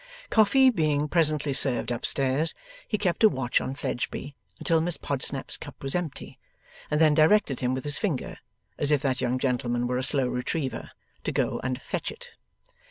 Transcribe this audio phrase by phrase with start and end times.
[0.31, 2.55] Coffee being presently served up stairs,
[2.87, 6.39] he kept a watch on Fledgeby until Miss Podsnap's cup was empty,
[6.89, 8.37] and then directed him with his finger
[8.79, 10.89] (as if that young gentleman were a slow Retriever)
[11.23, 12.29] to go and fetch it.